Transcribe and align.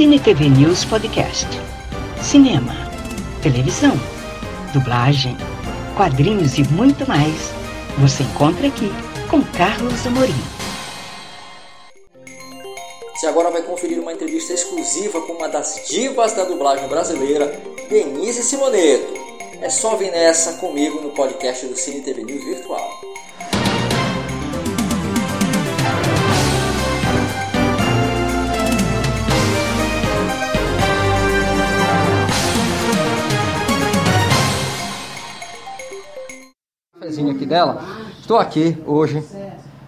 Cine 0.00 0.18
TV 0.18 0.48
News 0.48 0.82
Podcast. 0.86 1.46
Cinema, 2.22 2.72
televisão, 3.42 3.92
dublagem, 4.72 5.36
quadrinhos 5.94 6.56
e 6.56 6.64
muito 6.72 7.06
mais. 7.06 7.52
Você 7.98 8.22
encontra 8.22 8.68
aqui 8.68 8.90
com 9.28 9.42
Carlos 9.52 10.06
Amorim. 10.06 10.32
Você 13.14 13.26
agora 13.26 13.50
vai 13.50 13.60
conferir 13.60 14.00
uma 14.00 14.14
entrevista 14.14 14.54
exclusiva 14.54 15.20
com 15.20 15.34
uma 15.34 15.50
das 15.50 15.84
divas 15.90 16.32
da 16.32 16.44
dublagem 16.44 16.88
brasileira, 16.88 17.60
Denise 17.90 18.42
Simoneto. 18.42 19.12
É 19.60 19.68
só 19.68 19.96
vir 19.96 20.10
nessa 20.12 20.54
comigo 20.54 21.02
no 21.02 21.10
podcast 21.10 21.66
do 21.66 21.76
Cine 21.76 22.00
TV 22.00 22.22
News 22.22 22.42
Virtual. 22.42 23.09
Cafezinho 37.00 37.30
aqui 37.30 37.46
dela. 37.46 37.82
Estou 38.20 38.36
aqui 38.38 38.76
hoje, 38.86 39.22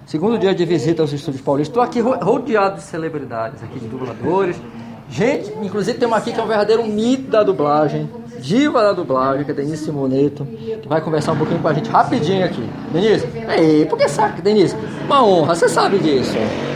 segundo 0.07 0.39
dia 0.39 0.55
de 0.55 0.65
visita 0.65 1.03
aos 1.03 1.13
estúdios 1.13 1.43
paulistas. 1.43 1.71
Estou 1.71 1.83
aqui 1.83 2.01
ro- 2.01 2.17
rodeado 2.25 2.77
de 2.77 2.83
celebridades, 2.83 3.63
aqui 3.63 3.79
de 3.79 3.87
dubladores. 3.87 4.57
Gente, 5.11 5.53
inclusive 5.63 5.99
tem 5.99 6.09
uma 6.09 6.17
aqui 6.17 6.33
que 6.33 6.41
é 6.41 6.43
um 6.43 6.47
verdadeiro 6.47 6.87
mito 6.87 7.31
da 7.31 7.43
dublagem, 7.43 8.09
diva 8.41 8.83
da 8.83 8.93
dublagem, 8.93 9.45
que 9.45 9.51
é 9.51 9.55
Denise 9.55 9.85
Simoneto, 9.85 10.47
que 10.47 10.89
vai 10.89 11.03
conversar 11.03 11.33
um 11.33 11.37
pouquinho 11.37 11.61
com 11.61 11.69
a 11.69 11.75
gente 11.75 11.91
rapidinho 11.91 12.47
aqui. 12.47 12.67
Denise, 12.91 13.27
ei, 13.59 13.85
por 13.85 13.99
que 13.99 14.09
sabe, 14.09 14.41
Denise? 14.41 14.75
Uma 15.05 15.23
honra, 15.23 15.55
você 15.55 15.69
sabe 15.69 15.99
disso. 15.99 16.33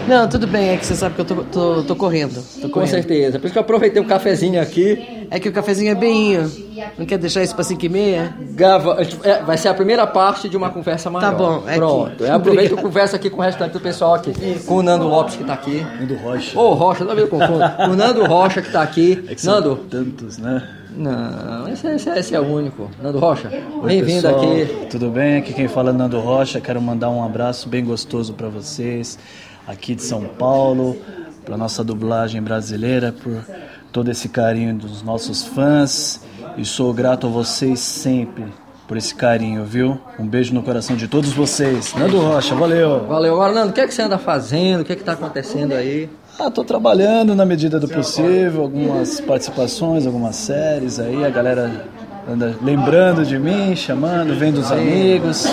Não, 0.06 0.28
tudo 0.28 0.46
bem, 0.46 0.68
é 0.68 0.76
que 0.76 0.84
você 0.84 0.94
sabe 0.94 1.14
que 1.14 1.22
eu 1.22 1.24
tô, 1.24 1.34
tô, 1.44 1.82
tô 1.82 1.96
correndo. 1.96 2.44
Tô 2.56 2.68
Com 2.68 2.74
correndo. 2.74 2.90
certeza. 2.90 3.38
Por 3.38 3.46
isso 3.46 3.54
que 3.54 3.58
eu 3.58 3.62
aproveitei 3.62 4.02
o 4.02 4.06
cafezinho 4.06 4.60
aqui. 4.60 5.15
É 5.30 5.40
que 5.40 5.48
o 5.48 5.52
cafezinho 5.52 5.90
é 5.90 5.94
bem. 5.94 6.36
Não 6.98 7.04
quer 7.06 7.18
deixar 7.18 7.42
isso 7.42 7.54
pra 7.54 7.64
5 7.64 7.84
e 7.84 7.88
meia? 7.88 8.34
Gava, 8.52 8.98
é, 9.24 9.42
vai 9.42 9.56
ser 9.58 9.68
a 9.68 9.74
primeira 9.74 10.06
parte 10.06 10.48
de 10.48 10.56
uma 10.56 10.70
conversa 10.70 11.10
maior. 11.10 11.30
Tá 11.30 11.36
bom, 11.36 11.64
é 11.66 11.74
Pronto. 11.76 12.06
aqui. 12.12 12.22
Eu 12.24 12.34
aproveito 12.34 12.72
e 12.72 12.76
conversa 12.82 13.16
aqui 13.16 13.28
com 13.30 13.38
o 13.40 13.42
restante 13.44 13.72
do 13.72 13.80
pessoal 13.80 14.14
aqui. 14.14 14.32
Com 14.66 14.76
o 14.76 14.82
Nando 14.82 15.08
Lopes 15.08 15.36
que 15.36 15.44
tá 15.44 15.54
aqui. 15.54 15.84
Nando 16.00 16.14
Rocha. 16.16 16.58
Ô, 16.58 16.74
Rocha, 16.74 17.04
não 17.04 17.14
me 17.16 17.26
confundo. 17.26 17.60
O 17.90 17.96
Nando 17.96 18.24
Rocha 18.24 18.62
que 18.62 18.70
tá 18.70 18.82
aqui. 18.82 19.24
É 19.28 19.34
que 19.34 19.40
são 19.40 19.54
Nando. 19.54 19.76
tantos, 19.90 20.38
né? 20.38 20.62
Não, 20.96 21.68
esse, 21.68 21.86
esse- 21.88 22.08
esse 22.10 22.34
é 22.34 22.40
o 22.40 22.44
único. 22.44 22.90
Nando 23.02 23.18
Rocha, 23.18 23.50
bem-vindo 23.84 24.26
aqui. 24.28 24.86
Tudo 24.90 25.10
bem? 25.10 25.36
Aqui 25.38 25.52
quem 25.52 25.68
fala 25.68 25.90
é 25.90 25.92
Nando 25.92 26.18
Rocha. 26.20 26.60
Quero 26.60 26.80
mandar 26.80 27.10
um 27.10 27.22
abraço 27.22 27.68
bem 27.68 27.84
gostoso 27.84 28.32
para 28.32 28.48
vocês, 28.48 29.18
aqui 29.68 29.94
de 29.94 30.02
São 30.02 30.22
Paulo, 30.22 30.96
para 31.44 31.56
nossa 31.58 31.84
dublagem 31.84 32.40
brasileira, 32.40 33.12
por 33.12 33.44
todo 33.96 34.10
esse 34.10 34.28
carinho 34.28 34.74
dos 34.74 35.02
nossos 35.02 35.42
fãs. 35.42 36.20
E 36.58 36.66
sou 36.66 36.92
grato 36.92 37.26
a 37.26 37.30
vocês 37.30 37.80
sempre 37.80 38.44
por 38.86 38.94
esse 38.94 39.14
carinho, 39.14 39.64
viu? 39.64 39.98
Um 40.18 40.26
beijo 40.26 40.52
no 40.52 40.62
coração 40.62 40.94
de 40.94 41.08
todos 41.08 41.32
vocês. 41.32 41.94
Nando 41.94 42.18
Rocha, 42.18 42.54
valeu! 42.54 43.06
Valeu. 43.06 43.32
Agora, 43.32 43.54
Nando, 43.54 43.70
o 43.70 43.72
que, 43.72 43.80
é 43.80 43.86
que 43.86 43.94
você 43.94 44.02
anda 44.02 44.18
fazendo? 44.18 44.82
O 44.82 44.84
que, 44.84 44.92
é 44.92 44.96
que 44.96 45.02
tá 45.02 45.12
acontecendo 45.12 45.72
aí? 45.72 46.10
Ah, 46.38 46.50
tô 46.50 46.62
trabalhando 46.62 47.34
na 47.34 47.46
medida 47.46 47.80
do 47.80 47.88
possível, 47.88 48.64
algumas 48.64 49.18
participações, 49.18 50.06
algumas 50.06 50.36
séries 50.36 51.00
aí, 51.00 51.24
a 51.24 51.30
galera 51.30 51.86
anda 52.30 52.54
lembrando 52.60 53.24
de 53.24 53.38
mim, 53.38 53.74
chamando, 53.74 54.38
vendo 54.38 54.60
os 54.60 54.70
amigos. 54.70 55.50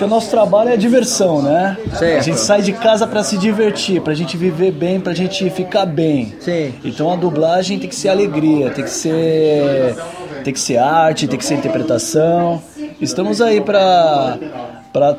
Porque 0.00 0.08
o 0.10 0.16
nosso 0.16 0.30
trabalho 0.30 0.70
é 0.70 0.78
diversão, 0.78 1.42
né? 1.42 1.76
Certo. 1.98 2.20
A 2.20 2.22
gente 2.22 2.40
sai 2.40 2.62
de 2.62 2.72
casa 2.72 3.06
pra 3.06 3.22
se 3.22 3.36
divertir, 3.36 4.00
pra 4.00 4.14
gente 4.14 4.34
viver 4.34 4.72
bem, 4.72 4.98
pra 4.98 5.12
gente 5.12 5.50
ficar 5.50 5.84
bem. 5.84 6.32
Sim. 6.40 6.72
Então 6.82 7.12
a 7.12 7.16
dublagem 7.16 7.78
tem 7.78 7.86
que 7.86 7.94
ser 7.94 8.08
alegria, 8.08 8.70
tem 8.70 8.82
que 8.82 8.88
ser 8.88 9.94
tem 10.42 10.54
que 10.54 10.58
ser 10.58 10.78
arte, 10.78 11.28
tem 11.28 11.38
que 11.38 11.44
ser 11.44 11.52
interpretação. 11.52 12.62
Estamos 12.98 13.42
aí 13.42 13.60
pra 13.60 14.38
para 14.90 15.18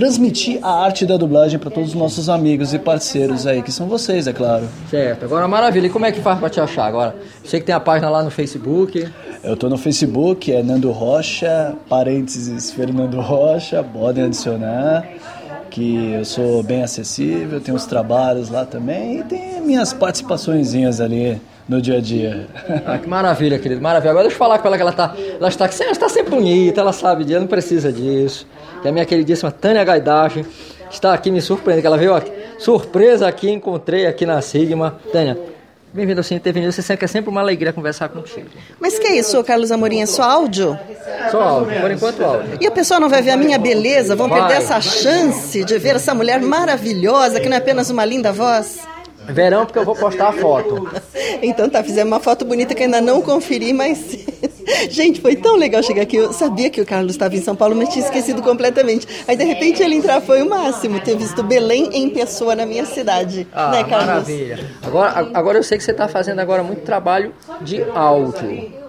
transmitir 0.00 0.58
a 0.62 0.82
arte 0.82 1.04
da 1.04 1.18
dublagem 1.18 1.58
para 1.58 1.70
todos 1.70 1.90
os 1.90 1.94
nossos 1.94 2.30
amigos 2.30 2.72
e 2.72 2.78
parceiros 2.78 3.46
aí, 3.46 3.60
que 3.60 3.70
são 3.70 3.86
vocês, 3.86 4.26
é 4.26 4.32
claro. 4.32 4.66
Certo. 4.88 5.26
Agora, 5.26 5.46
maravilha. 5.46 5.88
E 5.88 5.90
como 5.90 6.06
é 6.06 6.10
que 6.10 6.22
faz 6.22 6.38
pra 6.38 6.48
te 6.48 6.58
achar 6.58 6.86
agora? 6.86 7.14
Sei 7.44 7.60
que 7.60 7.66
tem 7.66 7.74
a 7.74 7.80
página 7.80 8.08
lá 8.08 8.22
no 8.22 8.30
Facebook. 8.30 9.06
Eu 9.44 9.58
tô 9.58 9.68
no 9.68 9.76
Facebook, 9.76 10.50
é 10.50 10.62
Nando 10.62 10.90
Rocha, 10.90 11.74
parênteses 11.86 12.70
Fernando 12.70 13.20
Rocha, 13.20 13.82
podem 13.82 14.24
adicionar, 14.24 15.06
que 15.68 16.12
eu 16.14 16.24
sou 16.24 16.62
bem 16.62 16.82
acessível, 16.82 17.60
tenho 17.60 17.76
os 17.76 17.84
trabalhos 17.84 18.48
lá 18.48 18.64
também 18.64 19.20
e 19.20 19.24
tem 19.24 19.60
minhas 19.60 19.92
participaçõezinhas 19.92 20.98
ali 20.98 21.38
no 21.68 21.80
dia 21.80 21.98
a 21.98 22.00
dia. 22.00 22.46
Ah, 22.86 22.98
que 22.98 23.08
maravilha, 23.08 23.58
querido, 23.58 23.80
maravilha. 23.80 24.10
Agora 24.10 24.24
deixa 24.24 24.34
eu 24.34 24.38
falar 24.38 24.58
com 24.58 24.66
ela 24.68 24.76
que 24.76 24.82
ela 24.82 24.92
tá, 24.92 25.14
ela 25.38 25.48
está, 25.48 25.68
ela 25.80 25.92
está 25.92 26.08
sempre 26.08 26.30
bonita, 26.30 26.80
ela 26.80 26.92
sabe 26.92 27.24
disso, 27.24 27.40
não 27.40 27.46
precisa 27.46 27.92
disso. 27.92 28.46
Que 28.82 28.88
a 28.88 28.92
minha 28.92 29.04
queridíssima 29.04 29.50
Tânia 29.50 29.84
Gaidache 29.84 30.44
está 30.90 31.12
aqui 31.14 31.30
me 31.30 31.40
surpreendendo, 31.40 31.82
que 31.82 31.86
ela 31.86 31.98
veio 31.98 32.14
aqui, 32.14 32.32
surpresa 32.58 33.28
aqui, 33.28 33.50
encontrei 33.50 34.06
aqui 34.06 34.26
na 34.26 34.40
Sigma. 34.40 34.98
Tânia, 35.12 35.38
bem-vinda 35.92 36.20
ao 36.20 36.24
Cine 36.24 36.40
TV 36.40 36.60
News, 36.60 36.74
você 36.74 36.82
sabe 36.82 36.98
que 36.98 37.04
é 37.04 37.08
sempre 37.08 37.30
uma 37.30 37.40
alegria 37.40 37.72
conversar 37.72 38.08
contigo. 38.08 38.48
Mas 38.80 38.98
que 38.98 39.06
é 39.06 39.16
isso, 39.18 39.42
Carlos 39.44 39.70
Amorim? 39.70 40.00
É 40.00 40.06
só 40.06 40.22
áudio? 40.22 40.78
Só 41.30 41.40
áudio, 41.40 41.80
por 41.80 41.90
enquanto 41.90 42.24
áudio. 42.24 42.58
E 42.60 42.66
o 42.66 42.72
pessoal 42.72 42.98
não 42.98 43.08
vai 43.08 43.22
ver 43.22 43.30
a 43.30 43.36
minha 43.36 43.58
beleza? 43.58 44.16
Vão 44.16 44.28
Vai. 44.28 44.40
perder 44.40 44.56
essa 44.56 44.80
chance 44.80 45.62
de 45.64 45.78
ver 45.78 45.96
essa 45.96 46.14
mulher 46.14 46.40
maravilhosa, 46.40 47.38
que 47.38 47.48
não 47.48 47.56
é 47.56 47.58
apenas 47.58 47.90
uma 47.90 48.04
linda 48.04 48.32
voz? 48.32 48.78
Verão, 49.32 49.66
porque 49.66 49.78
eu 49.78 49.84
vou 49.84 49.94
postar 49.94 50.28
a 50.28 50.32
foto. 50.32 50.88
Então 51.42 51.68
tá, 51.68 51.82
fizemos 51.82 52.12
uma 52.12 52.20
foto 52.20 52.44
bonita 52.44 52.74
que 52.74 52.82
ainda 52.82 53.00
não 53.00 53.22
conferi, 53.22 53.72
mas. 53.72 53.98
Gente, 54.88 55.20
foi 55.20 55.36
tão 55.36 55.56
legal 55.56 55.82
chegar 55.82 56.02
aqui. 56.02 56.16
Eu 56.16 56.32
sabia 56.32 56.70
que 56.70 56.80
o 56.80 56.86
Carlos 56.86 57.12
estava 57.12 57.34
em 57.34 57.42
São 57.42 57.56
Paulo, 57.56 57.74
mas 57.74 57.88
tinha 57.88 58.04
esquecido 58.04 58.42
completamente. 58.42 59.06
Aí 59.26 59.36
de 59.36 59.44
repente 59.44 59.82
ele 59.82 59.96
entrar 59.96 60.20
foi 60.20 60.42
o 60.42 60.48
máximo, 60.48 61.00
ter 61.00 61.16
visto 61.16 61.42
Belém 61.42 61.90
em 61.92 62.10
pessoa 62.10 62.54
na 62.54 62.64
minha 62.64 62.84
cidade. 62.84 63.46
Ah, 63.52 63.70
né, 63.70 63.84
Carlos? 63.84 64.06
maravilha. 64.06 64.70
Agora, 64.82 65.30
agora 65.34 65.58
eu 65.58 65.62
sei 65.62 65.78
que 65.78 65.84
você 65.84 65.90
está 65.90 66.08
fazendo 66.08 66.38
agora 66.40 66.62
muito 66.62 66.82
trabalho 66.82 67.34
de 67.60 67.82
áudio. 67.94 68.80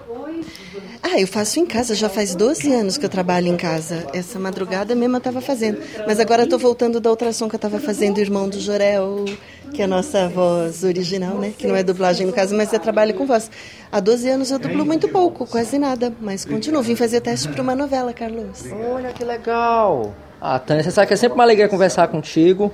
Ah, 1.03 1.19
eu 1.19 1.27
faço 1.27 1.59
em 1.59 1.65
casa, 1.65 1.95
já 1.95 2.07
faz 2.07 2.35
12 2.35 2.71
anos 2.71 2.97
que 2.97 3.05
eu 3.05 3.09
trabalho 3.09 3.47
em 3.47 3.57
casa. 3.57 4.07
Essa 4.13 4.37
madrugada 4.39 4.93
mesmo 4.93 5.15
eu 5.15 5.17
estava 5.17 5.41
fazendo. 5.41 5.79
Mas 6.05 6.19
agora 6.19 6.43
eu 6.43 6.47
tô 6.49 6.57
voltando 6.57 7.01
da 7.01 7.09
ultrassom 7.09 7.49
que 7.49 7.55
eu 7.55 7.57
estava 7.57 7.79
fazendo, 7.79 8.19
irmão 8.19 8.47
do 8.47 8.59
Jorel, 8.59 9.25
que 9.73 9.81
é 9.81 9.85
a 9.85 9.87
nossa 9.87 10.27
voz 10.29 10.83
original, 10.83 11.35
né? 11.35 11.53
Que 11.57 11.65
não 11.65 11.75
é 11.75 11.83
dublagem 11.83 12.27
no 12.27 12.33
caso, 12.33 12.55
mas 12.55 12.73
é 12.73 12.79
trabalho 12.79 13.13
com 13.13 13.25
voz. 13.25 13.49
Há 13.91 13.99
12 13.99 14.29
anos 14.29 14.51
eu 14.51 14.59
dublo 14.59 14.85
muito 14.85 15.07
pouco, 15.07 15.45
quase 15.47 15.79
nada. 15.79 16.13
Mas 16.19 16.45
continuo, 16.45 16.81
vim 16.81 16.95
fazer 16.95 17.21
teste 17.21 17.47
para 17.49 17.61
uma 17.61 17.75
novela, 17.75 18.13
Carlos. 18.13 18.65
Olha 18.93 19.11
que 19.11 19.23
legal. 19.23 20.13
Ah, 20.39 20.59
Tânia, 20.59 20.83
você 20.83 20.91
sabe 20.91 21.07
que 21.07 21.13
é 21.13 21.17
sempre 21.17 21.35
uma 21.35 21.43
alegria 21.43 21.67
conversar 21.69 22.07
contigo. 22.07 22.71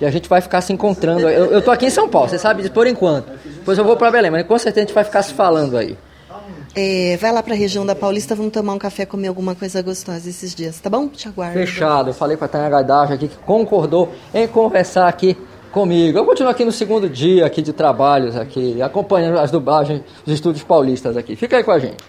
E 0.00 0.06
a 0.06 0.10
gente 0.10 0.28
vai 0.28 0.40
ficar 0.40 0.62
se 0.62 0.72
encontrando. 0.72 1.28
Eu, 1.28 1.52
eu 1.52 1.62
tô 1.62 1.70
aqui 1.70 1.86
em 1.86 1.90
São 1.90 2.08
Paulo, 2.08 2.28
você 2.28 2.38
sabe 2.38 2.62
disso 2.62 2.72
por 2.72 2.86
enquanto. 2.86 3.30
Depois 3.44 3.76
eu 3.76 3.84
vou 3.84 3.96
para 3.96 4.10
Belém, 4.10 4.30
mas 4.30 4.46
com 4.46 4.58
certeza 4.58 4.84
a 4.84 4.86
gente 4.86 4.94
vai 4.94 5.04
ficar 5.04 5.22
se 5.22 5.34
falando 5.34 5.76
aí. 5.76 5.96
É, 6.74 7.18
vai 7.20 7.32
lá 7.32 7.42
para 7.42 7.52
a 7.52 7.56
região 7.56 7.84
da 7.84 7.94
Paulista, 7.94 8.34
vamos 8.34 8.52
tomar 8.52 8.72
um 8.72 8.78
café, 8.78 9.04
comer 9.04 9.28
alguma 9.28 9.54
coisa 9.54 9.82
gostosa 9.82 10.28
esses 10.28 10.54
dias, 10.54 10.78
tá 10.80 10.88
bom? 10.88 11.08
Te 11.08 11.26
aguardo. 11.28 11.54
Fechado. 11.54 12.10
Eu 12.10 12.14
falei 12.14 12.36
com 12.36 12.44
a 12.44 12.48
Tânia 12.48 12.70
Gaidache 12.70 13.12
aqui 13.12 13.28
que 13.28 13.36
concordou 13.38 14.12
em 14.32 14.46
conversar 14.46 15.08
aqui 15.08 15.36
comigo. 15.70 16.18
Eu 16.18 16.24
continuo 16.24 16.50
aqui 16.50 16.64
no 16.64 16.72
segundo 16.72 17.08
dia 17.08 17.46
aqui 17.46 17.62
de 17.62 17.72
trabalhos 17.72 18.36
aqui, 18.36 18.80
acompanhando 18.82 19.38
as 19.38 19.50
dublagens 19.50 20.02
dos 20.24 20.34
estúdios 20.34 20.64
paulistas 20.64 21.16
aqui. 21.16 21.36
Fica 21.36 21.56
aí 21.56 21.64
com 21.64 21.70
a 21.70 21.78
gente. 21.78 22.04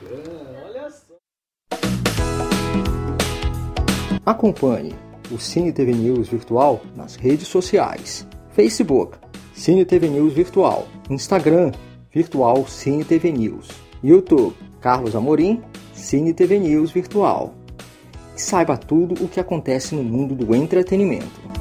Acompanhe 4.25 4.93
o 5.31 5.39
Cine 5.39 5.71
TV 5.71 5.93
News 5.93 6.27
Virtual 6.27 6.81
nas 6.95 7.15
redes 7.15 7.47
sociais. 7.47 8.27
Facebook, 8.51 9.17
Cine 9.53 9.85
TV 9.85 10.09
News 10.09 10.33
Virtual. 10.33 10.87
Instagram, 11.09 11.71
Virtual 12.13 12.65
Cine 12.67 13.03
TV 13.03 13.31
News. 13.31 13.69
YouTube, 14.03 14.55
Carlos 14.79 15.15
Amorim, 15.15 15.61
Cine 15.93 16.33
TV 16.33 16.59
News 16.59 16.91
Virtual. 16.91 17.53
E 18.35 18.41
saiba 18.41 18.77
tudo 18.77 19.23
o 19.23 19.27
que 19.27 19.39
acontece 19.39 19.95
no 19.95 20.03
mundo 20.03 20.35
do 20.35 20.55
entretenimento. 20.55 21.60